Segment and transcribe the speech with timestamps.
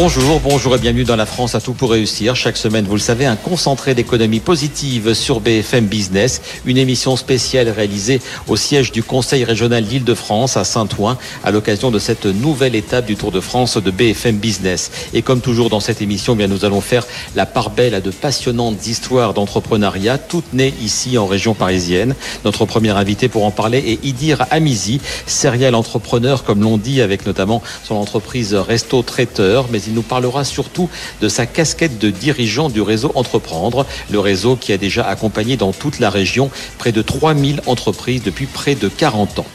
[0.00, 2.36] Bonjour, bonjour et bienvenue dans la France à tout pour réussir.
[2.36, 7.68] Chaque semaine, vous le savez, un concentré d'économie positive sur BFM Business, une émission spéciale
[7.68, 13.06] réalisée au siège du Conseil régional d'Île-de-France à Saint-Ouen à l'occasion de cette nouvelle étape
[13.06, 14.92] du Tour de France de BFM Business.
[15.14, 17.04] Et comme toujours dans cette émission, eh bien nous allons faire
[17.34, 22.14] la part belle à de passionnantes histoires d'entrepreneuriat, toutes nées ici en région parisienne.
[22.44, 27.26] Notre premier invité pour en parler est Idir Amizi, serial entrepreneur comme l'on dit, avec
[27.26, 30.88] notamment son entreprise Resto Traiteur il nous parlera surtout
[31.20, 35.72] de sa casquette de dirigeant du réseau Entreprendre, le réseau qui a déjà accompagné dans
[35.72, 39.46] toute la région près de 3000 entreprises depuis près de 40 ans.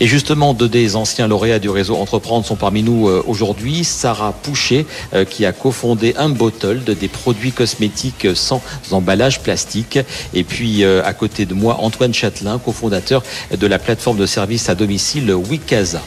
[0.00, 3.84] Et justement, deux des anciens lauréats du réseau Entreprendre sont parmi nous euh, aujourd'hui.
[3.84, 9.98] Sarah Pouchet, euh, qui a cofondé un bottle des produits cosmétiques sans emballage plastique.
[10.34, 13.22] Et puis, euh, à côté de moi, Antoine Châtelain, cofondateur
[13.56, 16.02] de la plateforme de services à domicile Wikaza.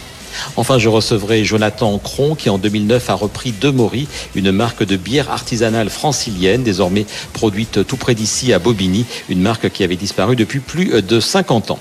[0.56, 5.32] Enfin, je recevrai Jonathan Cron qui en 2009 a repris Demori, une marque de bière
[5.32, 10.60] artisanale francilienne, désormais produite tout près d'ici à Bobigny, une marque qui avait disparu depuis
[10.60, 11.80] plus de 50 ans.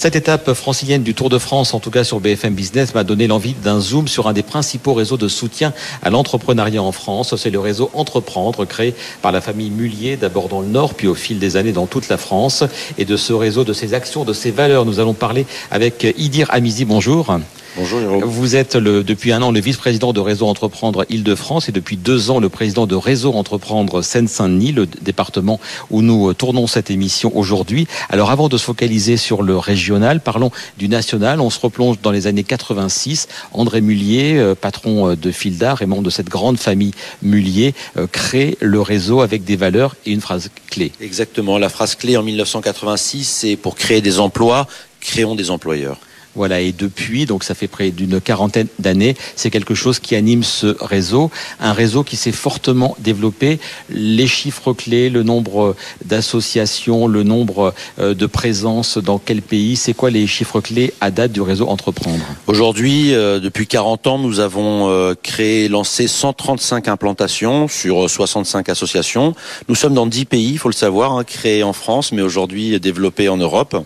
[0.00, 3.26] Cette étape francilienne du Tour de France, en tout cas sur BFM Business, m'a donné
[3.26, 5.72] l'envie d'un zoom sur un des principaux réseaux de soutien
[6.04, 7.34] à l'entrepreneuriat en France.
[7.34, 11.16] C'est le réseau Entreprendre, créé par la famille Mullier, d'abord dans le Nord, puis au
[11.16, 12.62] fil des années dans toute la France.
[12.96, 16.46] Et de ce réseau, de ses actions, de ses valeurs, nous allons parler avec Idir
[16.52, 16.84] Amizi.
[16.84, 17.36] Bonjour.
[17.76, 18.24] Bonjour Jérôme.
[18.24, 22.30] Vous êtes le, depuis un an le vice-président de Réseau Entreprendre Île-de-France et depuis deux
[22.30, 27.86] ans le président de Réseau Entreprendre Seine-Saint-Denis, le département où nous tournons cette émission aujourd'hui.
[28.08, 31.40] Alors avant de se focaliser sur le régional, parlons du national.
[31.40, 33.28] On se replonge dans les années 86.
[33.52, 38.06] André Mullier, euh, patron euh, de Fildar et membre de cette grande famille Mullier, euh,
[38.06, 40.92] crée le réseau avec des valeurs et une phrase clé.
[41.00, 41.58] Exactement.
[41.58, 44.66] La phrase clé en 1986, c'est pour créer des emplois,
[45.00, 45.98] créons des employeurs.
[46.34, 50.44] Voilà, et depuis, donc ça fait près d'une quarantaine d'années, c'est quelque chose qui anime
[50.44, 53.58] ce réseau, un réseau qui s'est fortement développé.
[53.90, 59.94] Les chiffres clés, le nombre d'associations, le nombre euh, de présences dans quel pays, c'est
[59.94, 62.24] quoi les chiffres clés à date du réseau Entreprendre?
[62.46, 69.34] Aujourd'hui, euh, depuis 40 ans, nous avons euh, créé, lancé 135 implantations sur 65 associations.
[69.68, 72.78] Nous sommes dans 10 pays, il faut le savoir, hein, créés en France, mais aujourd'hui
[72.78, 73.76] développés en Europe.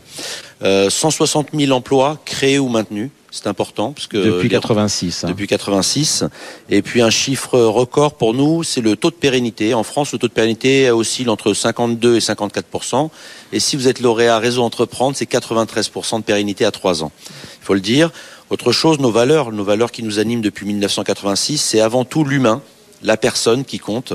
[0.62, 3.10] 160 euh, 000 emplois créés ou maintenus.
[3.34, 5.24] C'est important parce que depuis 86.
[5.24, 5.28] Hein.
[5.28, 6.24] Depuis 86.
[6.68, 9.72] Et puis un chiffre record pour nous, c'est le taux de pérennité.
[9.72, 13.10] En France, le taux de pérennité oscille entre 52 et 54
[13.54, 17.10] Et si vous êtes lauréat réseau entreprendre, c'est 93% de pérennité à 3 ans.
[17.62, 18.10] Il faut le dire.
[18.50, 22.60] Autre chose, nos valeurs, nos valeurs qui nous animent depuis 1986, c'est avant tout l'humain,
[23.02, 24.12] la personne qui compte.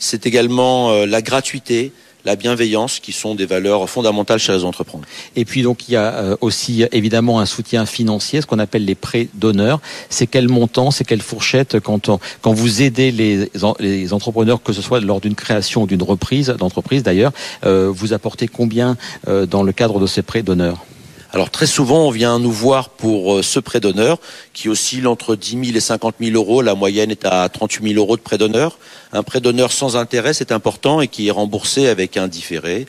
[0.00, 1.92] C'est également euh, la gratuité,
[2.26, 5.00] la bienveillance, qui sont des valeurs fondamentales chez les entreprises.
[5.36, 8.84] Et puis donc il y a euh, aussi évidemment un soutien financier, ce qu'on appelle
[8.84, 9.80] les prêts d'honneur.
[10.10, 12.10] C'est quel montant, c'est quelle fourchette quand,
[12.42, 16.48] quand vous aidez les, les entrepreneurs, que ce soit lors d'une création ou d'une reprise
[16.58, 17.32] d'entreprise d'ailleurs,
[17.64, 18.96] euh, vous apportez combien
[19.28, 20.84] euh, dans le cadre de ces prêts d'honneur?
[21.32, 24.18] Alors très souvent, on vient nous voir pour ce prêt d'honneur
[24.52, 26.62] qui oscille entre 10 000 et 50 000 euros.
[26.62, 28.78] La moyenne est à 38 000 euros de prêt d'honneur.
[29.12, 32.86] Un prêt d'honneur sans intérêt, c'est important et qui est remboursé avec un différé.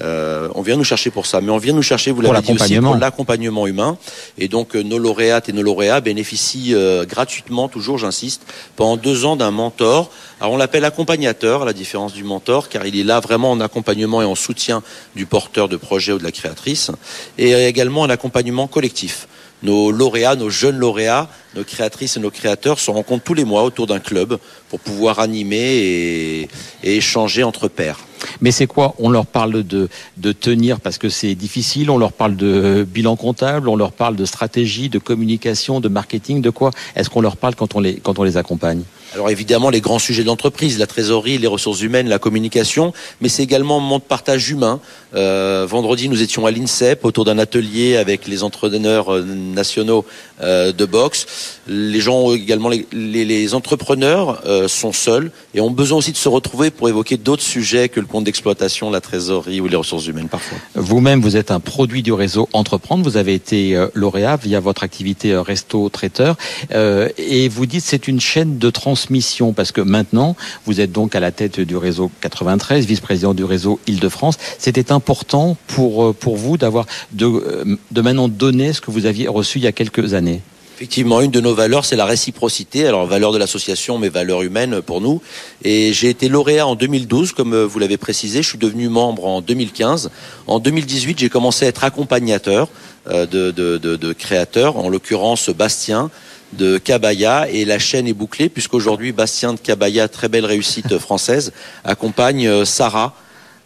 [0.00, 2.52] Euh, on vient nous chercher pour ça, mais on vient nous chercher, vous l'avez dit
[2.52, 3.96] aussi, pour l'accompagnement humain.
[4.38, 8.42] Et donc euh, nos lauréates et nos lauréats bénéficient euh, gratuitement, toujours j'insiste,
[8.76, 10.10] pendant deux ans d'un mentor.
[10.40, 13.60] Alors on l'appelle accompagnateur, à la différence du mentor, car il est là vraiment en
[13.60, 14.82] accompagnement et en soutien
[15.14, 16.90] du porteur de projet ou de la créatrice,
[17.38, 19.28] et également en accompagnement collectif
[19.62, 23.62] nos lauréats, nos jeunes lauréats, nos créatrices et nos créateurs se rencontrent tous les mois
[23.62, 26.48] autour d'un club pour pouvoir animer et,
[26.82, 28.00] échanger entre pairs.
[28.40, 28.94] Mais c'est quoi?
[28.98, 29.88] On leur parle de,
[30.32, 34.24] tenir parce que c'est difficile, on leur parle de bilan comptable, on leur parle de
[34.24, 36.70] stratégie, de communication, de marketing, de quoi?
[36.94, 38.82] Est-ce qu'on leur parle quand on les accompagne?
[39.14, 43.28] Alors évidemment, les grands sujets de l'entreprise, la trésorerie, les ressources humaines, la communication, mais
[43.28, 44.80] c'est également un moment de partage humain.
[45.14, 50.04] Euh, vendredi, nous étions à l'INSEP autour d'un atelier avec les entraîneurs euh, nationaux
[50.42, 51.26] euh, de boxe.
[51.66, 56.88] Les gens également, les, entrepreneurs sont seuls et ont besoin aussi de se retrouver pour
[56.88, 60.58] évoquer d'autres sujets que le compte d'exploitation, la trésorerie ou les ressources humaines parfois.
[60.74, 63.04] Vous-même, vous êtes un produit du réseau Entreprendre.
[63.04, 66.36] Vous avez été lauréat via votre activité resto traiteur
[66.70, 71.14] et vous dites c'est une chaîne de transmission transmission Parce que maintenant, vous êtes donc
[71.14, 74.36] à la tête du réseau 93, vice-président du réseau Île-de-France.
[74.58, 79.06] C'était important pour, euh, pour vous d'avoir de, euh, de maintenant donner ce que vous
[79.06, 80.40] aviez reçu il y a quelques années
[80.74, 82.86] Effectivement, une de nos valeurs, c'est la réciprocité.
[82.86, 85.22] Alors, valeur de l'association, mais valeur humaine pour nous.
[85.62, 88.42] Et j'ai été lauréat en 2012, comme euh, vous l'avez précisé.
[88.42, 90.10] Je suis devenu membre en 2015.
[90.46, 92.68] En 2018, j'ai commencé à être accompagnateur
[93.08, 96.10] de, de, de créateurs, en l'occurrence Bastien,
[96.56, 101.52] de Cabaya et la chaîne est bouclée puisqu'aujourd'hui Bastien de Cabaya, très belle réussite française,
[101.84, 103.14] accompagne Sarah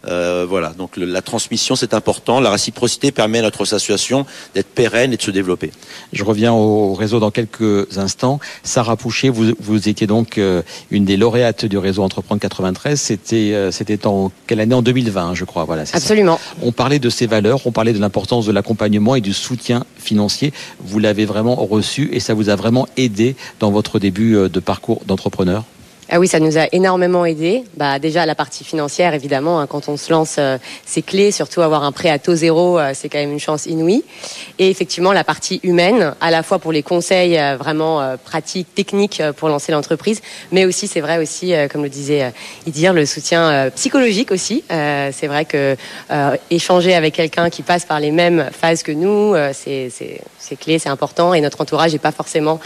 [0.06, 2.41] euh, voilà, donc la transmission c'est important.
[2.41, 5.73] La réciprocité permet à notre association d'être pérenne et de se développer.
[6.12, 8.41] Je reviens au réseau dans quelques instants.
[8.62, 12.99] Sarah Poucher, vous, vous étiez donc euh, une des lauréates du réseau Entreprendre 93.
[12.99, 14.75] C'était euh, c'était en quelle année?
[14.75, 15.64] En 2020, je crois.
[15.64, 15.85] Voilà.
[15.93, 16.41] Absolument.
[16.62, 20.52] On parlait de ces valeurs, on parlait de l'importance de l'accompagnement et du soutien financier.
[20.81, 25.02] Vous l'avez vraiment reçu et ça vous a vraiment aidé dans votre début de parcours
[25.06, 25.64] d'entrepreneur?
[26.12, 27.62] Ah oui, ça nous a énormément aidé.
[27.77, 31.31] Bah déjà la partie financière, évidemment, hein, quand on se lance, euh, c'est clé.
[31.31, 34.03] Surtout avoir un prêt à taux zéro, euh, c'est quand même une chance inouïe.
[34.59, 39.23] Et effectivement, la partie humaine, à la fois pour les conseils euh, vraiment pratiques, techniques
[39.37, 40.21] pour lancer l'entreprise,
[40.51, 42.33] mais aussi, c'est vrai aussi, comme le disait
[42.67, 44.65] Idir, le soutien psychologique aussi.
[44.69, 45.77] c'est vrai que
[46.51, 49.91] échanger avec quelqu'un qui passe par les mêmes phases que nous, c'est
[50.39, 52.59] c'est clé, c'est important, et notre entourage n'est pas forcément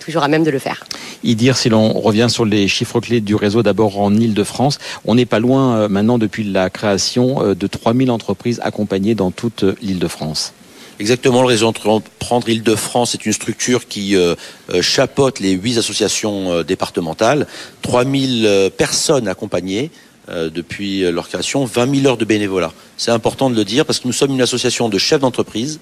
[0.00, 0.84] toujours à même de le faire.
[1.24, 4.78] Idir, si l'on revient sur les chiffres clés du réseau d'abord en Ile-de-France.
[5.04, 9.32] On n'est pas loin euh, maintenant depuis la création euh, de 3000 entreprises accompagnées dans
[9.32, 10.52] toute euh, l'Île-de-France.
[11.00, 14.16] Exactement, le réseau Entreprendre Île-de-France est une structure qui
[14.80, 17.46] chapeaute les huit associations départementales,
[17.82, 19.92] 3000 personnes accompagnées
[20.28, 22.72] depuis leur création, 20 000 heures de bénévolat.
[22.96, 25.78] C'est important de le dire parce que nous sommes une association de chefs d'entreprise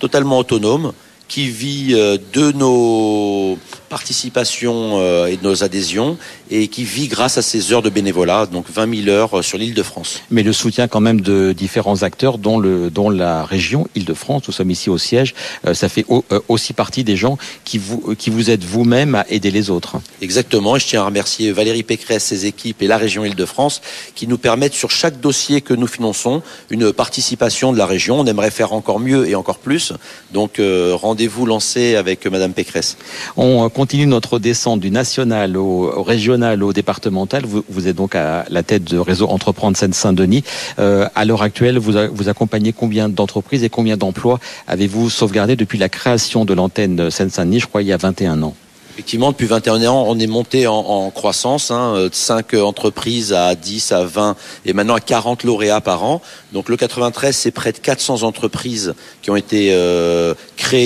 [0.00, 0.92] totalement autonome
[1.28, 6.16] qui vit de nos participation euh, et de nos adhésions
[6.50, 9.58] et qui vit grâce à ces heures de bénévolat, donc 20 000 heures euh, sur
[9.58, 10.20] l'île de France.
[10.30, 14.52] Mais le soutien quand même de différents acteurs, dont, le, dont la région Île-de-France, nous
[14.52, 15.34] sommes ici au siège,
[15.66, 16.04] euh, ça fait
[16.48, 19.96] aussi partie des gens qui vous, qui vous aident vous-même à aider les autres.
[20.20, 23.80] Exactement, et je tiens à remercier Valérie Pécresse, ses équipes et la région Île-de-France
[24.14, 28.20] qui nous permettent sur chaque dossier que nous finançons une participation de la région.
[28.20, 29.92] On aimerait faire encore mieux et encore plus,
[30.32, 30.60] donc
[30.92, 32.96] rendez-vous lancé avec Madame Pécresse.
[33.36, 37.44] On continue notre descente du national au, régional au départemental.
[37.46, 40.42] Vous, êtes donc à la tête de réseau Entreprendre Seine-Saint-Denis.
[40.80, 45.78] Euh, à l'heure actuelle, vous, vous accompagnez combien d'entreprises et combien d'emplois avez-vous sauvegardé depuis
[45.78, 48.56] la création de l'antenne Seine-Saint-Denis, je crois, il y a 21 ans?
[48.98, 53.92] Effectivement, depuis 21 ans, on est monté en, croissance, hein, de 5 entreprises à 10,
[53.92, 54.34] à 20
[54.66, 56.20] et maintenant à 40 lauréats par an.
[56.52, 60.34] Donc le 93, c'est près de 400 entreprises qui ont été euh,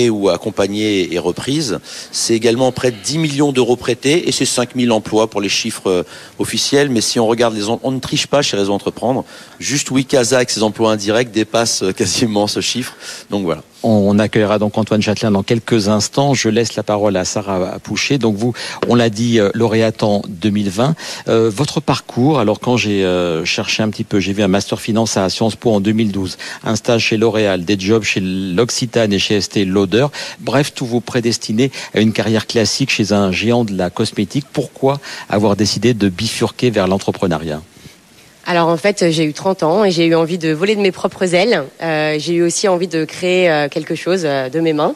[0.09, 1.79] ou accompagnées et reprises.
[2.11, 5.89] C'est également près de 10 millions d'euros prêtés et c'est 5000 emplois pour les chiffres
[5.89, 6.03] euh,
[6.39, 6.89] officiels.
[6.89, 9.25] Mais si on regarde les, on ne triche pas chez Réseau Entreprendre.
[9.59, 12.95] Juste Wikaza avec ses emplois indirects dépasse euh, quasiment ce chiffre.
[13.29, 13.63] Donc voilà.
[13.83, 16.33] On accueillera donc Antoine Châtelain dans quelques instants.
[16.33, 18.17] Je laisse la parole à Sarah Poucher.
[18.17, 18.53] Donc vous,
[18.87, 20.95] on l'a dit, euh, lauréate en 2020.
[21.27, 24.79] Euh, votre parcours, alors quand j'ai euh, cherché un petit peu, j'ai vu un master
[24.79, 29.19] finance à Sciences Po en 2012, un stage chez L'Oréal, des jobs chez l'Occitane et
[29.19, 30.07] chez ST Lauder.
[30.39, 34.45] Bref, tout vous prédestiné à une carrière classique chez un géant de la cosmétique.
[34.53, 37.61] Pourquoi avoir décidé de bifurquer vers l'entrepreneuriat?
[38.45, 40.91] Alors en fait, j'ai eu 30 ans et j'ai eu envie de voler de mes
[40.91, 41.63] propres ailes.
[41.81, 44.95] Euh, j'ai eu aussi envie de créer euh, quelque chose euh, de mes mains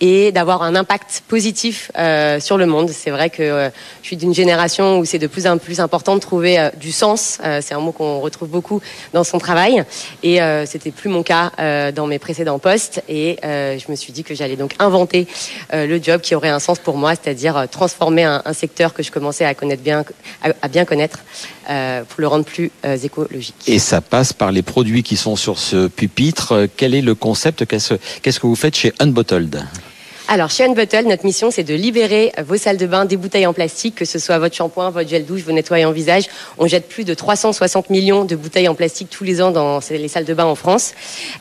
[0.00, 2.90] et d'avoir un impact positif euh, sur le monde.
[2.90, 3.70] C'est vrai que euh,
[4.02, 7.38] je suis d'une génération où c'est de plus en plus important de trouver du sens.
[7.60, 8.80] c'est un mot qu'on retrouve beaucoup
[9.12, 9.84] dans son travail
[10.22, 11.52] et c'était plus mon cas
[11.92, 13.02] dans mes précédents postes.
[13.08, 15.26] Et je me suis dit que j'allais donc inventer
[15.72, 19.10] le job qui aurait un sens pour moi, c'est-à-dire transformer un, un, secteur que je
[19.10, 20.04] commençais à connaître bien,
[20.42, 21.18] à bien connaître,
[21.68, 22.96] pour le rendre plus euh,
[23.66, 26.66] Et ça passe par les produits qui sont sur ce pupitre.
[26.76, 27.66] Quel est le concept?
[27.66, 29.64] Qu'est-ce que vous faites chez Unbottled?
[30.30, 33.54] Alors, chez Unbottle, notre mission, c'est de libérer vos salles de bain des bouteilles en
[33.54, 36.24] plastique, que ce soit votre shampoing, votre gel douche, vos nettoyants visage.
[36.58, 40.08] On jette plus de 360 millions de bouteilles en plastique tous les ans dans les
[40.08, 40.92] salles de bain en France.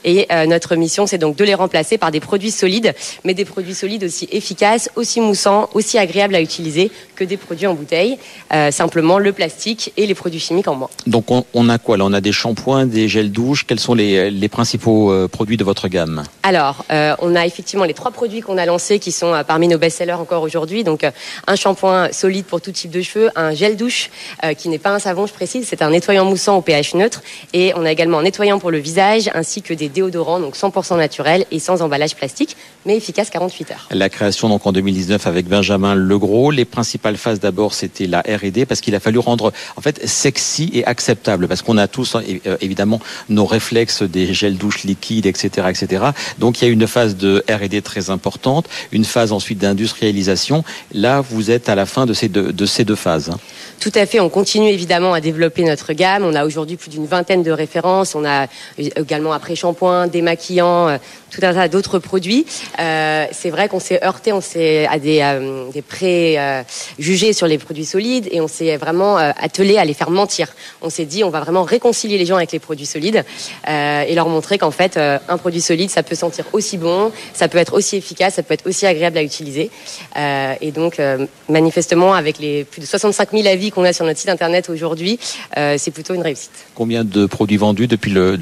[0.05, 3.43] Et euh, notre mission, c'est donc de les remplacer par des produits solides, mais des
[3.43, 8.17] produits solides aussi efficaces, aussi moussants, aussi agréables à utiliser que des produits en bouteille.
[8.53, 10.89] Euh, simplement le plastique et les produits chimiques en moins.
[11.07, 12.05] Donc, on, a quoi là?
[12.05, 13.65] On a des shampoings, des gels douche.
[13.67, 16.23] Quels sont les, les principaux euh, produits de votre gamme?
[16.43, 19.77] Alors, on a effectivement les trois produits qu'on a lancés qui sont euh, parmi nos
[19.77, 20.83] best-sellers encore aujourd'hui.
[20.83, 21.11] Donc euh,
[21.47, 24.09] un shampoing solide pour tout type de cheveux, un gel douche
[24.43, 27.23] euh, qui n'est pas un savon, je précise, c'est un nettoyant moussant au pH neutre.
[27.53, 30.97] Et on a également un nettoyant pour le visage ainsi que des déodorants, donc 100%
[30.97, 32.55] naturels et sans emballage plastique,
[32.85, 33.87] mais efficace 48 heures.
[33.91, 36.51] La création donc en 2019 avec Benjamin Legros.
[36.51, 40.69] Les principales phases d'abord c'était la R&D parce qu'il a fallu rendre en fait sexy
[40.73, 42.15] et acceptable parce qu'on a tous
[42.61, 46.05] évidemment nos réflexes des gels douche liquides, etc., etc.
[46.37, 48.66] Donc il y a une phase de R&D très importante.
[48.91, 50.63] Une phase ensuite d'industrialisation.
[50.93, 53.31] Là, vous êtes à la fin de ces deux, de ces deux phases.
[53.79, 54.19] Tout à fait.
[54.19, 56.23] On continue évidemment à développer notre gamme.
[56.25, 58.15] On a aujourd'hui plus d'une vingtaine de références.
[58.15, 60.97] On a également après shampoing, démaquillant, euh,
[61.29, 62.45] tout un tas d'autres produits.
[62.79, 67.59] Euh, c'est vrai qu'on s'est heurté, on s'est à des, euh, des pré-jugés sur les
[67.59, 70.47] produits solides et on s'est vraiment attelé à les faire mentir.
[70.81, 73.23] On s'est dit, on va vraiment réconcilier les gens avec les produits solides
[73.67, 77.57] et leur montrer qu'en fait, un produit solide, ça peut sentir aussi bon, ça peut
[77.57, 79.69] être aussi efficace, ça peut être aussi agréable à utiliser.
[80.15, 81.01] et donc,
[81.49, 85.19] manifestement, avec les plus de 65 000 avis qu'on a sur notre site internet aujourd'hui,
[85.57, 86.51] euh, c'est plutôt une réussite.
[86.75, 88.35] Combien de produits vendus depuis le,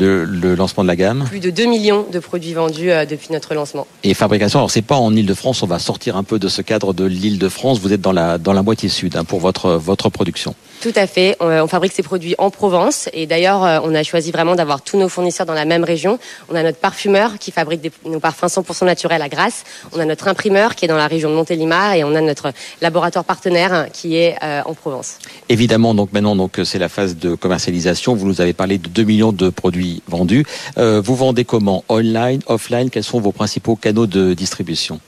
[0.55, 1.25] lancement de la gamme?
[1.27, 3.88] Plus de 2 millions de produits vendus euh, depuis notre lancement.
[4.03, 6.94] Et fabrication, alors c'est pas en Ile-de-France, on va sortir un peu de ce cadre
[6.94, 10.55] de l'Île-de-France, vous êtes dans la, dans la moitié sud hein, pour votre, votre production.
[10.82, 11.36] Tout à fait.
[11.39, 14.82] On, on, fabrique ces produits en Provence et d'ailleurs, euh, on a choisi vraiment d'avoir
[14.82, 16.20] tous nos fournisseurs dans la même région.
[16.50, 19.63] On a notre parfumeur qui fabrique des, nos parfums 100% naturels à Grasse.
[19.94, 22.51] On a notre imprimeur qui est dans la région de Montélimar et on a notre
[22.82, 25.14] laboratoire partenaire qui est euh, en Provence.
[25.48, 28.15] Évidemment, donc maintenant, donc c'est la phase de commercialisation.
[28.15, 30.45] Vous nous avez parlé de 2 millions de produits vendus.
[30.77, 31.84] Euh, vous vendez comment?
[31.88, 32.89] Online, offline?
[32.89, 35.00] Quels sont vos principaux canaux de distribution?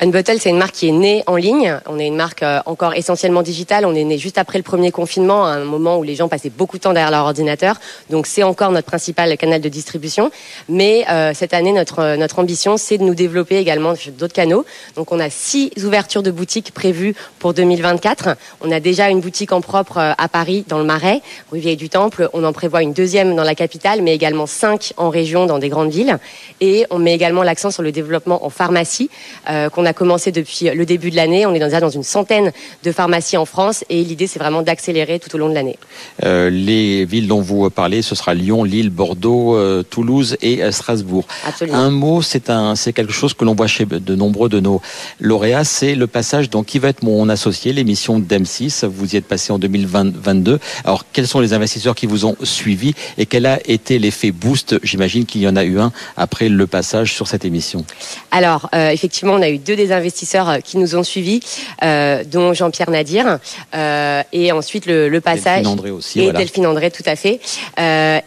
[0.00, 1.76] Unbottle, c'est une marque qui est née en ligne.
[1.86, 3.84] On est une marque euh, encore essentiellement digitale.
[3.84, 6.50] On est né juste après le premier confinement, à un moment où les gens passaient
[6.50, 7.80] beaucoup de temps derrière leur ordinateur.
[8.08, 10.30] Donc c'est encore notre principal canal de distribution.
[10.68, 14.64] Mais euh, cette année, notre euh, notre ambition, c'est de nous développer également d'autres canaux.
[14.94, 18.36] Donc on a six ouvertures de boutiques prévues pour 2024.
[18.60, 21.88] On a déjà une boutique en propre à Paris, dans le Marais, rue Vieille du
[21.88, 22.28] Temple.
[22.34, 25.70] On en prévoit une deuxième dans la capitale, mais également cinq en région, dans des
[25.70, 26.18] grandes villes.
[26.60, 29.10] Et on met également l'accent sur le développement en pharmacie
[29.46, 31.46] qu'on a commencé depuis le début de l'année.
[31.46, 32.52] On est déjà dans une centaine
[32.84, 35.78] de pharmacies en France et l'idée, c'est vraiment d'accélérer tout au long de l'année.
[36.24, 40.72] Euh, les villes dont vous parlez, ce sera Lyon, Lille, Bordeaux, euh, Toulouse et euh,
[40.72, 41.26] Strasbourg.
[41.46, 41.78] Absolument.
[41.78, 44.80] Un mot, c'est un, c'est quelque chose que l'on voit chez de nombreux de nos
[45.20, 48.86] lauréats, c'est le passage dans Qui va être mon associé, l'émission d'M6.
[48.86, 50.58] Vous y êtes passé en 2022.
[50.84, 54.78] Alors, quels sont les investisseurs qui vous ont suivi et quel a été l'effet boost?
[54.82, 57.84] J'imagine qu'il y en a eu un après le passage sur cette émission.
[58.30, 61.40] Alors, effectivement, on a eu deux des investisseurs euh, qui nous ont suivis,
[61.82, 63.38] euh, dont Jean-Pierre Nadir,
[63.74, 67.40] euh, et ensuite le, le passage Delphine André aussi, et Delphine André, tout à fait.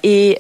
[0.04, 0.38] et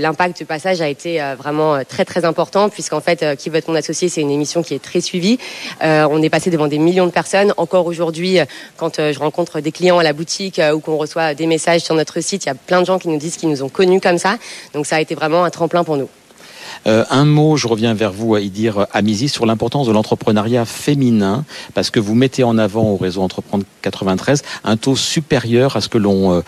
[0.00, 3.74] l'impact du passage a été vraiment très très important puisqu'en fait, qui veut être mon
[3.74, 5.38] associé, c'est une émission qui est très suivie.
[5.82, 7.52] on est passé devant des millions de personnes.
[7.56, 8.38] Encore aujourd'hui,
[8.76, 12.20] quand je rencontre des clients à la boutique ou qu'on reçoit des messages sur notre
[12.20, 14.18] site, il y a plein de gens qui nous disent qu'ils nous ont connus comme
[14.18, 14.38] ça.
[14.72, 16.08] Donc ça a été vraiment un tremplin pour nous.
[16.86, 21.44] Euh, un mot, je reviens vers vous, à y Amizi, sur l'importance de l'entrepreneuriat féminin,
[21.74, 25.88] parce que vous mettez en avant au réseau Entreprendre 93 un taux supérieur à ce
[25.88, 26.40] que l'on euh,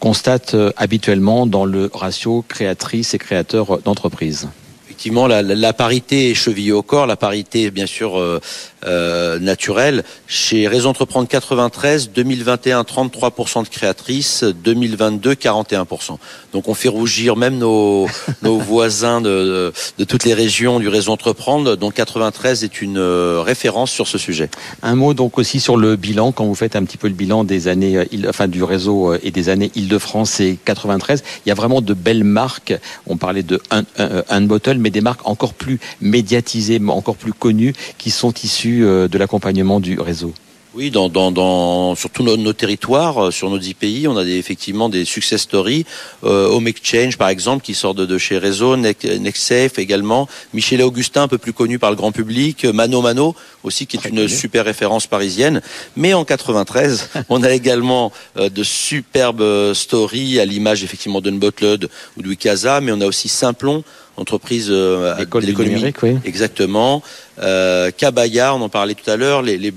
[0.00, 4.48] constate euh, habituellement dans le ratio créatrice et créateur d'entreprise.
[4.86, 8.40] Effectivement, la, la, parité est chevillée au corps, la parité, bien sûr,
[8.84, 10.04] euh, naturelle.
[10.26, 16.18] Chez Réseau Entreprendre 93, 2021, 33% de créatrices, 2022, 41%.
[16.52, 18.06] Donc on fait rougir même nos,
[18.42, 23.40] nos voisins de, de, toutes les régions du Réseau Entreprendre, dont 93 est une euh,
[23.40, 24.50] référence sur ce sujet.
[24.82, 27.44] Un mot donc aussi sur le bilan, quand vous faites un petit peu le bilan
[27.44, 31.80] des années, enfin du réseau et des années Île-de-France et 93, il y a vraiment
[31.80, 32.74] de belles marques.
[33.06, 37.32] On parlait de un, un, un bottle, mais des marques encore plus médiatisées, encore plus
[37.32, 40.32] connues, qui sont issues euh, de l'accompagnement du réseau.
[40.76, 44.24] Oui, dans, dans, dans sur tous nos, territoires, euh, sur nos dix pays, on a
[44.24, 45.86] des, effectivement des success stories.
[46.22, 50.28] Euh, Home Exchange, par exemple, qui sort de, de chez Réseau, NextSafe également.
[50.52, 52.66] Michel Augustin, un peu plus connu par le grand public.
[52.66, 55.62] Mano Mano, aussi, qui est une super référence parisienne.
[55.96, 62.22] Mais en 93, on a également euh, de superbes stories à l'image, effectivement, d'Unbottled ou
[62.22, 63.82] de Wikaza, mais on a aussi Simplon,
[64.16, 65.92] entreprise euh, d'économie.
[66.02, 66.16] Oui.
[66.24, 67.02] Exactement.
[67.38, 69.70] Euh, Cabaya, on en parlait tout à l'heure, les, les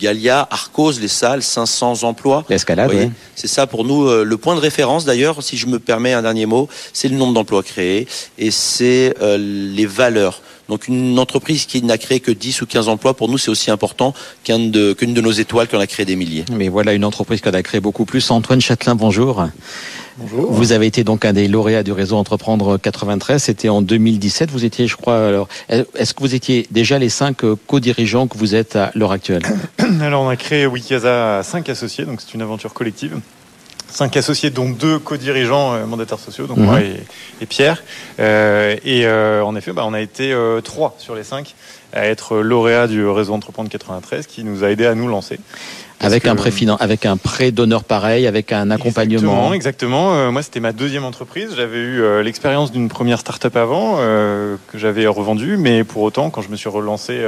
[0.00, 2.44] Galia, Arcos, les salles, 500 emplois.
[2.48, 3.10] L'escalade, oui.
[3.34, 6.22] C'est ça pour nous euh, le point de référence d'ailleurs, si je me permets un
[6.22, 8.06] dernier mot, c'est le nombre d'emplois créés
[8.38, 10.42] et c'est euh, les valeurs.
[10.68, 13.72] Donc une entreprise qui n'a créé que 10 ou 15 emplois, pour nous, c'est aussi
[13.72, 14.14] important
[14.44, 16.44] qu'une de, de nos étoiles qui en a créé des milliers.
[16.52, 18.30] Mais voilà une entreprise qui en a créé beaucoup plus.
[18.30, 19.48] Antoine Châtelain, bonjour.
[20.20, 20.52] Bonjour.
[20.52, 23.42] Vous avez été donc un des lauréats du réseau Entreprendre 93.
[23.42, 24.50] C'était en 2017.
[24.50, 28.36] Vous étiez, je crois, alors, est-ce que vous étiez déjà les cinq euh, co-dirigeants que
[28.36, 29.42] vous êtes à l'heure actuelle
[30.02, 33.18] Alors, on a créé Wikasa à cinq associés, donc c'est une aventure collective
[33.90, 36.96] cinq associés, dont deux co-dirigeants euh, mandataires sociaux, donc moi mhm.
[37.40, 37.82] et, Pierre.
[38.18, 40.34] Euh, et euh, en effet, bah, on a été
[40.64, 41.54] trois sur les cinq
[41.92, 45.38] à être lauréat du réseau Entreprendre 93 qui nous a aidé à nous lancer.
[46.02, 46.34] Avec un,
[46.78, 49.52] avec un prêt d'honneur pareil, avec un accompagnement.
[49.52, 49.54] Exactement.
[49.54, 50.14] exactement.
[50.14, 51.50] Euh, moi, c'était ma deuxième entreprise.
[51.54, 56.30] J'avais eu euh, l'expérience d'une première start-up avant euh, que j'avais revendue, mais pour autant,
[56.30, 57.20] quand je me suis relancé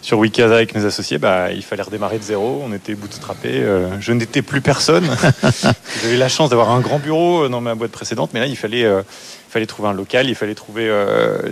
[0.00, 2.62] sur Wikasa avec mes associés, bah, il fallait redémarrer de zéro.
[2.66, 3.62] On était bootstrappés.
[4.00, 5.06] je n'étais plus personne.
[6.02, 8.82] J'avais la chance d'avoir un grand bureau dans ma boîte précédente, mais là, il fallait,
[8.82, 10.90] il fallait trouver un local, il fallait trouver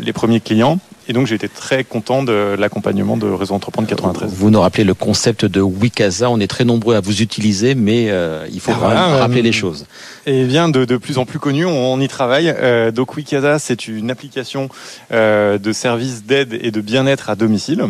[0.01, 0.79] les premiers clients.
[1.09, 4.33] Et donc j'ai été très content de l'accompagnement de Réseau Entreprendre 93.
[4.33, 6.29] Vous nous rappelez le concept de Wikasa.
[6.31, 9.87] On est très nombreux à vous utiliser, mais euh, il faut ah, rappeler les choses.
[10.27, 12.53] Et bien de, de, plus en plus connu, on, y travaille.
[12.59, 14.69] Euh, donc Wikasa, c'est une application
[15.13, 17.85] euh, de services d'aide et de bien-être à domicile.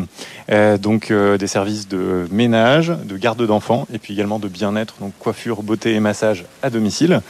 [0.51, 4.97] Euh, donc euh, des services de ménage, de garde d'enfants, et puis également de bien-être,
[5.01, 7.21] donc coiffure, beauté et massage à domicile.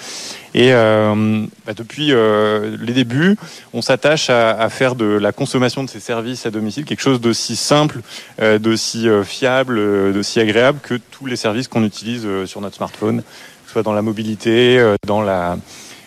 [0.54, 3.36] Et euh, bah depuis euh, les débuts,
[3.74, 7.20] on s'attache à, à, faire de la consommation de ces services à domicile quelque chose
[7.20, 8.00] d'aussi simple,
[8.40, 12.76] euh, d'aussi euh, fiable, euh, d'aussi agréable que tous les services qu'on utilise sur notre
[12.76, 15.58] smartphone, que ce soit dans la mobilité, dans la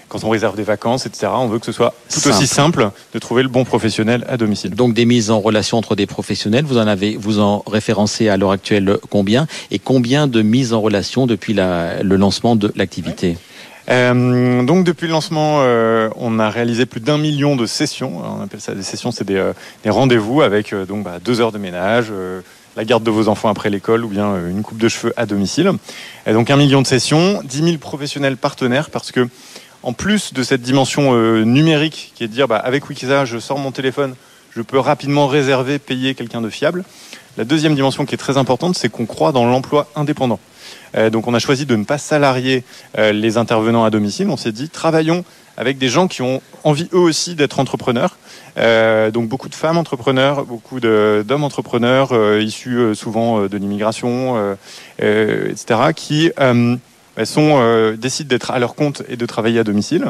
[0.08, 1.28] quand on réserve des vacances, etc.
[1.36, 4.72] On veut que ce soit tout aussi simple de trouver le bon professionnel à domicile.
[4.72, 8.36] Donc des mises en relation entre des professionnels, vous en avez, vous en référencez à
[8.36, 13.38] l'heure actuelle combien et combien de mises en relation depuis la, le lancement de l'activité?
[13.90, 18.22] Euh, donc depuis le lancement, euh, on a réalisé plus d'un million de sessions.
[18.24, 19.54] On appelle ça des sessions, c'est des, euh,
[19.86, 22.42] rendez-vous avec euh, donc bah, deux heures de ménage, euh,
[22.76, 25.72] la garde de vos enfants après l'école ou bien une coupe de cheveux à domicile.
[26.28, 29.28] Donc un million de sessions, 10 000 professionnels partenaires parce que
[29.82, 33.58] en plus de cette dimension numérique qui est de dire bah, avec Wikisa, je sors
[33.58, 34.16] mon téléphone,
[34.56, 36.86] je peux rapidement réserver, payer quelqu'un de fiable.
[37.38, 40.40] La deuxième dimension qui est très importante, c'est qu'on croit dans l'emploi indépendant.
[40.96, 42.64] Euh, donc on a choisi de ne pas salarier
[42.98, 44.30] euh, les intervenants à domicile.
[44.30, 45.24] On s'est dit, travaillons
[45.58, 48.18] avec des gens qui ont envie eux aussi d'être entrepreneurs.
[48.58, 54.56] Euh, donc beaucoup de femmes entrepreneurs, beaucoup d'hommes entrepreneurs issus souvent de l'immigration,
[55.00, 55.80] etc.,
[57.20, 60.06] elles sont, euh, décident d'être à leur compte et de travailler à domicile.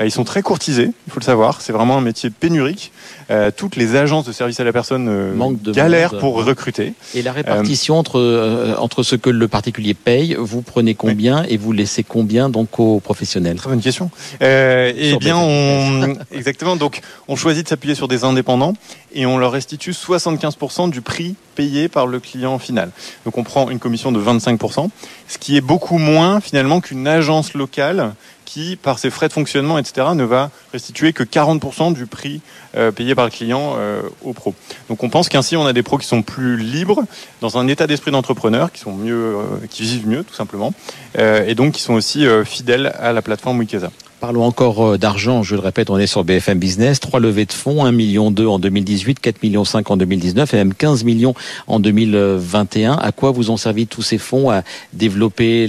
[0.00, 1.60] Euh, ils sont très courtisés, il faut le savoir.
[1.60, 2.90] C'est vraiment un métier pénurique.
[3.30, 5.34] Euh, toutes les agences de service à la personne euh,
[5.66, 6.94] galèrent pour recruter.
[7.14, 11.48] Et la répartition entre entre ce que le particulier paye, vous prenez combien oui.
[11.50, 13.56] et vous laissez combien donc aux professionnels?
[13.56, 14.10] Très bonne question.
[14.40, 16.76] eh bien, on exactement.
[16.76, 18.72] Donc, on choisit de s'appuyer sur des indépendants
[19.12, 22.90] et on leur restitue 75% du prix payé par le client final.
[23.26, 24.88] Donc, on prend une commission de 25%,
[25.28, 28.14] ce qui est beaucoup moins finalement qu'une agence locale
[28.44, 32.40] qui, par ses frais de fonctionnement, etc., ne va restituer que 40% du prix
[32.76, 34.54] euh, payé par le client euh, aux pros.
[34.88, 37.04] Donc on pense qu'ainsi on a des pros qui sont plus libres,
[37.40, 40.72] dans un état d'esprit d'entrepreneur, qui euh, qui vivent mieux tout simplement,
[41.18, 43.90] euh, et donc qui sont aussi fidèles à la plateforme Wikasa.
[44.20, 47.00] Parlons encore euh, d'argent, je le répète, on est sur BFM Business.
[47.00, 50.56] Trois levées de fonds, 1 million 2 en 2018, 4 millions 5 en 2019 et
[50.56, 51.34] même 15 millions
[51.66, 52.92] en 2021.
[52.94, 54.50] À quoi vous ont servi tous ces fonds?
[54.50, 55.68] À développer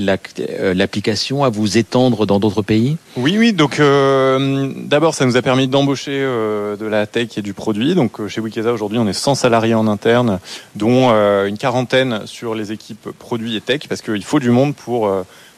[0.59, 2.97] euh, l'application, à vous étendre dans d'autres pays?
[3.17, 3.51] Oui, oui.
[3.51, 7.95] Donc euh, d'abord, ça nous a permis d'embaucher de la tech et du produit.
[7.95, 10.39] Donc chez Wikesa aujourd'hui, on est 100 salariés en interne,
[10.75, 15.09] dont une quarantaine sur les équipes produits et tech, parce qu'il faut du monde pour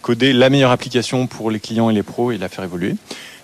[0.02, 2.96] coder la meilleure application pour les clients et les pros et la faire évoluer.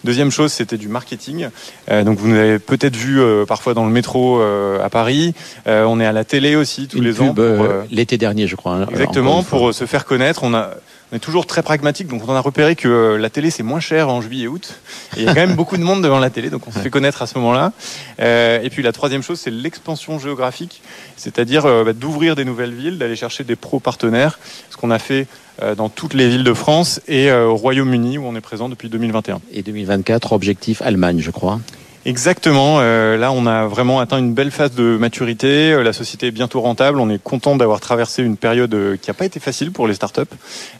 [0.03, 1.47] Deuxième chose, c'était du marketing.
[1.89, 5.33] Euh, donc vous nous avez peut-être vu euh, parfois dans le métro euh, à Paris.
[5.65, 7.83] On est à la télé aussi tous Une les pub, ans.
[7.89, 8.73] L'été dernier, je crois.
[8.73, 10.43] Hein, exactement, pour se faire connaître.
[10.43, 10.71] On a
[11.13, 14.09] on est toujours très pragmatique, donc on a repéré que la télé c'est moins cher
[14.09, 14.79] en juillet et août.
[15.15, 16.79] Et il y a quand même beaucoup de monde devant la télé, donc on se
[16.79, 17.71] fait connaître à ce moment-là.
[18.19, 20.81] Euh, et puis la troisième chose, c'est l'expansion géographique,
[21.15, 24.39] c'est-à-dire euh, bah, d'ouvrir des nouvelles villes, d'aller chercher des pros partenaires,
[24.71, 25.27] ce qu'on a fait
[25.61, 28.67] euh, dans toutes les villes de France et euh, au Royaume-Uni où on est présent
[28.67, 29.39] depuis 2021.
[29.51, 31.59] Et 2024, objectif Allemagne, je crois.
[32.05, 32.79] Exactement.
[32.79, 35.71] Euh, là, on a vraiment atteint une belle phase de maturité.
[35.71, 36.99] Euh, la société est bientôt rentable.
[36.99, 39.93] On est content d'avoir traversé une période euh, qui n'a pas été facile pour les
[39.93, 40.21] startups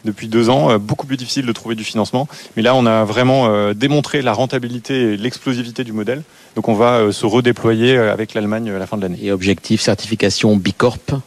[0.04, 0.72] depuis deux ans.
[0.72, 2.28] Euh, beaucoup plus difficile de trouver du financement.
[2.58, 6.24] Mais là, on a vraiment euh, démontré la rentabilité et l'explosivité du modèle.
[6.58, 9.20] Donc, on va euh, se redéployer avec l'Allemagne à la fin de l'année.
[9.22, 11.22] Et objectif certification Bicorp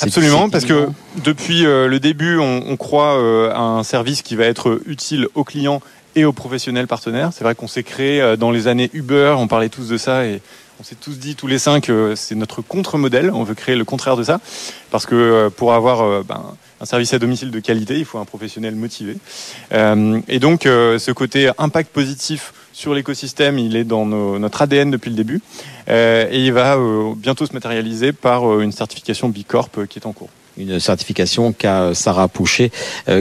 [0.00, 0.88] Absolument, parce que
[1.24, 5.26] depuis euh, le début, on, on croit euh, à un service qui va être utile
[5.34, 5.80] aux clients
[6.18, 7.30] et aux professionnels partenaires.
[7.32, 10.26] C'est vrai qu'on s'est créé euh, dans les années Uber, on parlait tous de ça
[10.26, 10.40] et
[10.80, 13.30] on s'est tous dit tous les cinq que c'est notre contre-modèle.
[13.32, 14.40] On veut créer le contraire de ça
[14.90, 18.18] parce que euh, pour avoir euh, ben, un service à domicile de qualité, il faut
[18.18, 19.16] un professionnel motivé.
[19.72, 24.90] Euh, et donc euh, ce côté impact positif sur l'écosystème, il est dans notre ADN
[24.90, 25.40] depuis le début
[25.88, 26.78] euh, et il va
[27.16, 30.30] bientôt se matérialiser par une certification Bicorp qui est en cours.
[30.58, 32.70] Une certification qu'a Sarah Pouchet,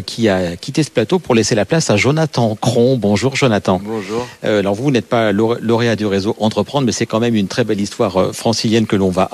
[0.05, 2.97] qui a quitté ce plateau pour laisser la place à Jonathan Cron.
[2.97, 3.79] Bonjour Jonathan.
[3.83, 4.27] Bonjour.
[4.43, 7.63] alors vous, vous n'êtes pas lauréat du réseau Entreprendre, mais c'est quand même une très
[7.63, 9.29] belle histoire francilienne que l'on va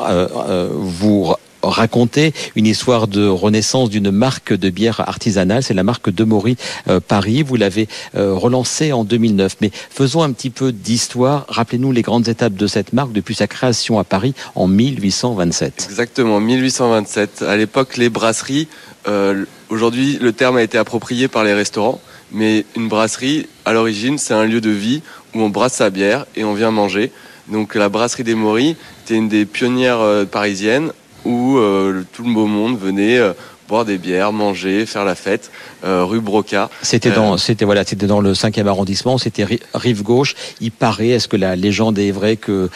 [0.73, 5.63] vous raconter une histoire de renaissance d'une marque de bière artisanale.
[5.63, 7.43] C'est la marque de Maury euh, Paris.
[7.43, 9.57] Vous l'avez euh, relancée en 2009.
[9.61, 11.45] Mais faisons un petit peu d'histoire.
[11.47, 15.87] Rappelez-nous les grandes étapes de cette marque depuis sa création à Paris en 1827.
[15.89, 17.43] Exactement, 1827.
[17.47, 18.67] À l'époque, les brasseries.
[19.07, 22.01] Euh, aujourd'hui, le terme a été approprié par les restaurants.
[22.31, 25.03] Mais une brasserie, à l'origine, c'est un lieu de vie
[25.35, 27.11] où on brasse sa bière et on vient manger.
[27.47, 30.91] Donc la brasserie des Maury était une des pionnières parisiennes
[31.25, 33.33] où euh, tout le beau monde venait euh,
[33.67, 35.51] boire des bières, manger, faire la fête,
[35.83, 36.69] euh, rue Broca.
[36.81, 40.35] C'était dans, c'était voilà, c'était dans le 5e arrondissement, c'était rive gauche.
[40.61, 42.69] Il paraît, est-ce que la légende est vraie que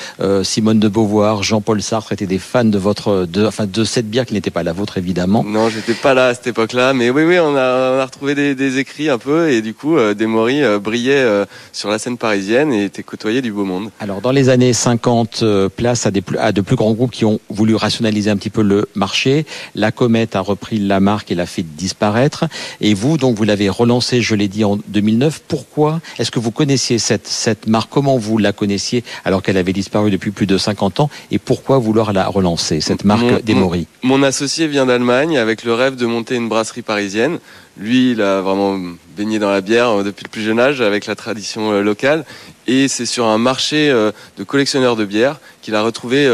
[0.43, 4.25] Simone de Beauvoir, Jean-Paul Sartre étaient des fans de votre, de, enfin de cette bière
[4.25, 5.43] qui n'était pas la vôtre évidemment?
[5.43, 8.35] Non, j'étais pas là à cette époque-là, mais oui, oui, on a, on a retrouvé
[8.35, 11.25] des, des, écrits un peu et du coup, euh, Desmory brillait
[11.71, 13.89] sur la scène parisienne et était côtoyé du beau monde.
[13.99, 15.43] Alors dans les années 50,
[15.75, 18.61] place à, des, à de plus grands groupes qui ont voulu rationaliser un petit peu
[18.61, 19.45] le marché.
[19.75, 22.45] La Comète a repris la marque et l'a fait disparaître.
[22.81, 25.43] Et vous, donc, vous l'avez relancé, je l'ai dit, en 2009.
[25.47, 27.89] Pourquoi Est-ce que vous connaissiez cette, cette marque?
[27.89, 31.09] Comment vous la connaissiez alors qu'elle avait disparu depuis plus de 50 ans?
[31.31, 33.71] Et pourquoi vouloir la relancer, cette marque des Mon,
[34.03, 37.39] mon associé vient d'Allemagne avec le rêve de monter une brasserie parisienne.
[37.79, 38.79] Lui, il a vraiment
[39.15, 42.25] baigné dans la bière euh, depuis le plus jeune âge avec la tradition euh, locale.
[42.65, 46.25] Et c'est sur un marché euh, de collectionneurs de bière qu'il a retrouvé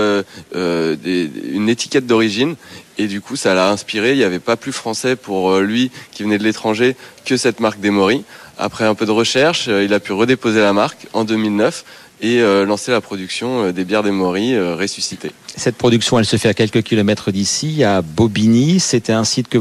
[0.54, 2.56] une étiquette d'origine.
[2.98, 4.12] Et du coup, ça l'a inspiré.
[4.12, 7.80] Il n'y avait pas plus français pour lui qui venait de l'étranger que cette marque
[7.80, 8.24] Desmory.
[8.60, 11.84] Après un peu de recherche, il a pu redéposer la marque en 2009
[12.24, 15.32] et euh, lancer la production euh, des bières des euh, ressuscitées.
[15.56, 18.80] Cette production, elle se fait à quelques kilomètres d'ici, à Bobigny.
[18.80, 19.60] C'était un site que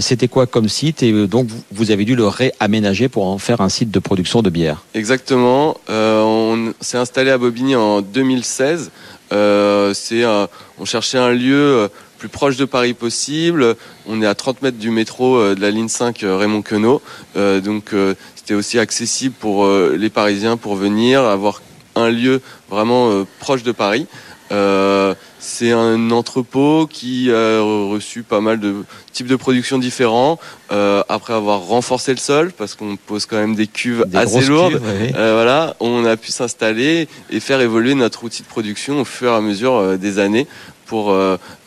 [0.00, 1.02] c'était quoi comme site?
[1.02, 4.50] Et donc vous avez dû le réaménager pour en faire un site de production de
[4.50, 4.84] bière.
[4.92, 5.78] Exactement.
[5.88, 8.90] on s'est installé à Bobigny en 2016.
[9.30, 11.88] c'est on cherchait un lieu
[12.20, 13.74] plus proche de Paris possible.
[14.06, 17.02] On est à 30 mètres du métro de la ligne 5 Raymond Queneau.
[17.34, 17.94] donc
[18.36, 21.60] c'était aussi accessible pour les Parisiens pour venir, avoir
[21.96, 24.06] un lieu vraiment euh, proche de Paris.
[24.52, 30.40] Euh, c'est un entrepôt qui a reçu pas mal de types de production différents.
[30.72, 34.82] Euh, après avoir renforcé le sol, parce qu'on pose quand même des cuves assez lourdes,
[35.12, 39.36] voilà, on a pu s'installer et faire évoluer notre outil de production au fur et
[39.36, 40.48] à mesure des années
[40.90, 41.16] pour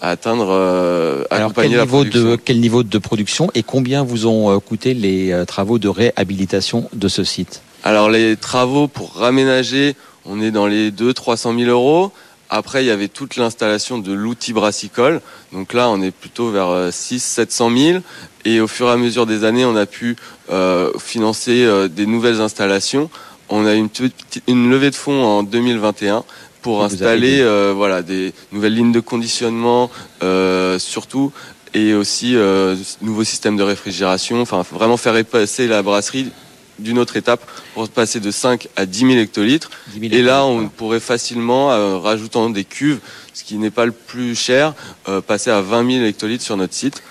[0.02, 0.52] atteindre
[1.32, 5.80] Alors quel niveau de quel niveau de production et combien vous ont coûté les travaux
[5.80, 7.62] de réhabilitation de ce site?
[7.84, 12.12] Alors les travaux pour raménager on est dans les 200-300 000 euros.
[12.50, 15.22] Après, il y avait toute l'installation de l'outil brassicole.
[15.52, 18.00] Donc là, on est plutôt vers 600-700 euh, 000.
[18.46, 20.16] Et au fur et à mesure des années, on a pu
[20.52, 23.10] euh, financer euh, des nouvelles installations.
[23.50, 23.90] On a une,
[24.48, 26.24] une levée de fonds en 2021
[26.64, 27.46] pour installer
[27.76, 29.92] voilà des nouvelles lignes de conditionnement
[30.80, 31.32] surtout
[31.76, 32.36] et aussi
[33.02, 34.42] nouveaux systèmes de réfrigération.
[34.42, 36.32] Enfin, vraiment faire passer la brasserie
[36.80, 39.70] d'une autre étape pour passer de 5 à 10 000 hectolitres.
[40.02, 43.00] et là, on pourrait facilement, euh, rajoutant des cuves,
[43.34, 44.74] ce qui n'est pas le plus cher,
[45.08, 47.04] euh, passer à 20 000 hectolitres sur notre site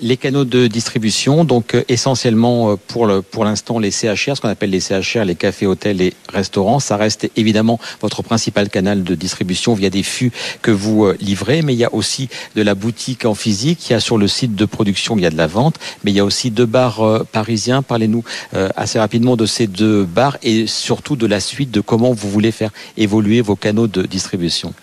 [0.00, 4.40] les canaux de distribution, donc euh, essentiellement euh, pour le, pour l'instant les CHR, ce
[4.40, 9.04] qu'on appelle les CHR, les cafés, hôtels et restaurants, ça reste évidemment votre principal canal
[9.04, 10.32] de distribution via des fûts
[10.62, 13.92] que vous euh, livrez, mais il y a aussi de la boutique en physique, il
[13.92, 16.16] y a sur le site de production, il y a de la vente, mais il
[16.16, 17.82] y a aussi deux bars parisiens.
[17.82, 22.30] Parlez-nous assez rapidement de ces deux bars et surtout de la suite de comment vous
[22.30, 24.74] voulez faire évoluer vos canaux de distribution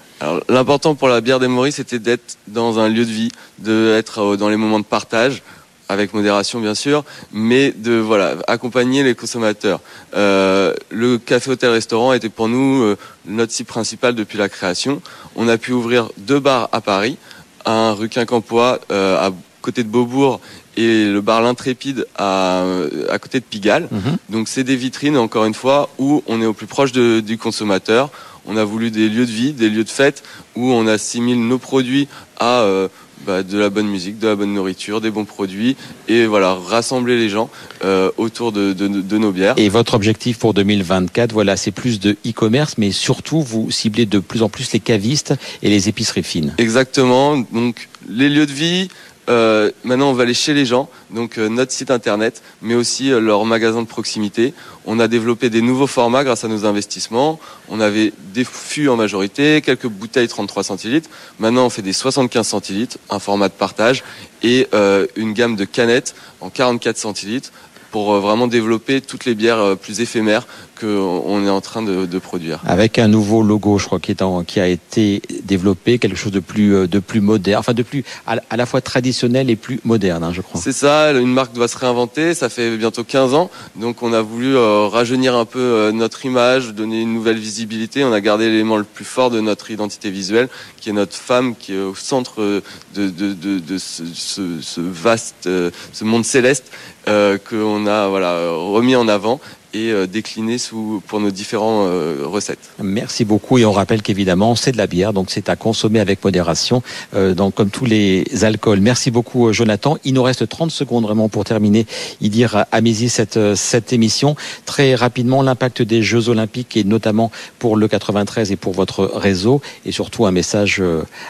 [0.49, 4.37] l'important pour la bière des Maurice, c'était d'être dans un lieu de vie, d'être euh,
[4.37, 5.43] dans les moments de partage,
[5.89, 9.81] avec modération bien sûr, mais de voilà accompagner les consommateurs.
[10.15, 15.01] Euh, le café hôtel restaurant était pour nous euh, notre site principal depuis la création.
[15.35, 17.17] On a pu ouvrir deux bars à Paris,
[17.65, 19.31] un rue Quincampoix à
[19.61, 20.41] côté de Beaubourg
[20.75, 22.63] et le bar l'Intrépide à,
[23.09, 23.87] à côté de Pigalle.
[23.91, 24.17] Mhm.
[24.29, 28.09] Donc c'est des vitrines encore une fois où on est au plus proche du consommateur
[28.45, 30.23] on a voulu des lieux de vie, des lieux de fête
[30.55, 32.87] où on assimile nos produits à euh,
[33.25, 35.77] bah, de la bonne musique, de la bonne nourriture, des bons produits
[36.09, 37.49] et voilà rassembler les gens
[37.85, 38.73] euh, autour de,
[39.17, 39.53] nos bières.
[39.55, 44.19] Et votre objectif pour 2024, voilà, c'est plus de e-commerce, mais surtout vous ciblez de
[44.19, 46.53] plus en plus les cavistes et les épiceries fines.
[46.57, 47.37] Exactement.
[47.53, 48.89] Donc les lieux de vie,
[49.29, 53.11] euh, maintenant, on va aller chez les gens, donc euh, notre site internet, mais aussi
[53.11, 54.53] euh, leur magasin de proximité.
[54.85, 57.39] On a développé des nouveaux formats grâce à nos investissements.
[57.69, 61.09] On avait des fûts en majorité, quelques bouteilles 33 centilitres.
[61.39, 64.03] Maintenant, on fait des 75 centilitres, un format de partage,
[64.41, 64.67] et
[65.15, 67.53] une gamme de canettes en 44 centilitres
[67.91, 70.47] pour vraiment développer toutes les bières plus éphémères
[70.79, 72.61] qu'on est en train de, de, produire.
[72.65, 76.31] Avec un nouveau logo, je crois, qui, est en, qui a été développé, quelque chose
[76.31, 79.55] de plus, euh, de plus moderne, enfin de plus à, à la fois traditionnel et
[79.55, 80.59] plus moderne, hein, je crois.
[80.61, 84.21] C'est ça, une marque doit se réinventer, ça fait bientôt 15 ans, donc on a
[84.21, 88.49] voulu euh, rajeunir un peu euh, notre image, donner une nouvelle visibilité, on a gardé
[88.49, 91.95] l'élément le plus fort de notre identité visuelle, qui est notre femme, qui est au
[91.95, 92.61] centre de,
[92.95, 96.71] de, de, de ce, vaste, ce monde céleste
[97.05, 99.39] qu'on a voilà, remis en avant
[99.73, 102.71] et euh, décliné sous, pour nos différentes euh, recettes.
[102.81, 106.23] Merci beaucoup et on rappelle qu'évidemment c'est de la bière donc c'est à consommer avec
[106.23, 106.83] modération
[107.15, 108.79] euh, donc comme tous les alcools.
[108.79, 109.97] Merci beaucoup Jonathan.
[110.03, 111.85] Il nous reste 30 secondes vraiment pour terminer
[112.21, 114.35] y dire à Mézi cette, cette émission.
[114.65, 119.61] Très rapidement l'impact des Jeux Olympiques et notamment pour le 93 et pour votre réseau
[119.85, 120.81] et surtout un message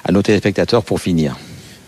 [0.03, 1.35] à nos téléspectateurs pour finir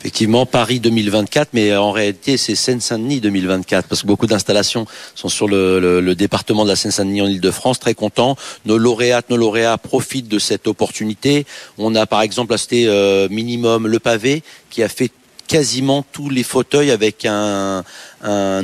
[0.05, 5.47] effectivement Paris 2024, mais en réalité c'est Seine-Saint-Denis 2024 parce que beaucoup d'installations sont sur
[5.47, 7.79] le, département de la Seine-Saint-Denis en Ile-de-France.
[7.79, 8.37] Très content.
[8.67, 11.47] Nos lauréates, nos lauréats profitent de cette opportunité.
[11.79, 15.09] On a par exemple acheté euh, minimum le pavé qui a fait
[15.47, 17.83] quasiment tous les fauteuils avec un,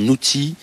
[0.08, 0.54] outil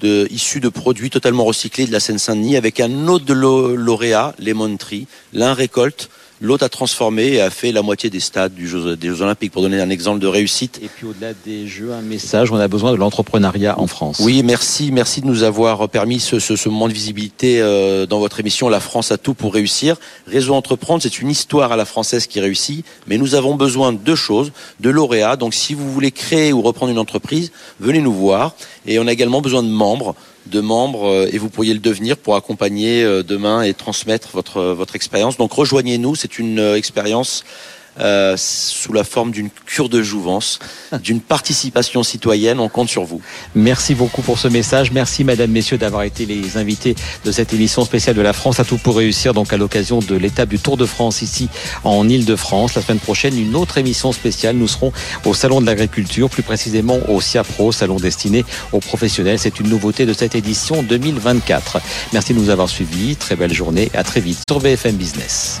[0.00, 5.06] de, issu de produits totalement recyclés de la Seine-Saint-Denis avec un autre lauréat, Lemon Tree.
[5.32, 9.52] L'un récolte L'autre a transformé et a fait la moitié des stades des Jeux Olympiques,
[9.52, 10.80] pour donner un exemple de réussite.
[10.82, 14.18] Et puis au-delà des Jeux, un message, on a besoin de l'entrepreneuriat en France.
[14.20, 18.18] Oui, merci, merci de nous avoir permis ce, ce, ce moment de visibilité euh, dans
[18.18, 19.96] votre émission La France a tout pour réussir.
[20.26, 23.98] Réseau Entreprendre, c'est une histoire à la française qui réussit, mais nous avons besoin de
[23.98, 25.36] deux choses, de lauréats.
[25.36, 28.54] Donc si vous voulez créer ou reprendre une entreprise, venez nous voir.
[28.86, 30.14] Et on a également besoin de membres
[30.46, 34.62] de membres euh, et vous pourriez le devenir pour accompagner euh, demain et transmettre votre,
[34.62, 35.36] votre expérience.
[35.36, 37.44] Donc rejoignez-nous, c'est une euh, expérience
[38.00, 40.58] euh, sous la forme d'une cure de jouvence,
[41.02, 42.60] d'une participation citoyenne.
[42.60, 43.20] On compte sur vous.
[43.54, 44.90] Merci beaucoup pour ce message.
[44.92, 48.64] Merci, Madame, Messieurs, d'avoir été les invités de cette émission spéciale de la France à
[48.64, 49.34] tout pour réussir.
[49.34, 51.48] Donc, à l'occasion de l'étape du Tour de France ici
[51.84, 52.74] en Ile-de-France.
[52.74, 54.56] La semaine prochaine, une autre émission spéciale.
[54.56, 54.92] Nous serons
[55.24, 59.38] au Salon de l'Agriculture, plus précisément au CIAPRO, salon destiné aux professionnels.
[59.38, 61.80] C'est une nouveauté de cette édition 2024.
[62.12, 63.16] Merci de nous avoir suivis.
[63.16, 63.90] Très belle journée.
[63.94, 65.60] À très vite sur BFM Business.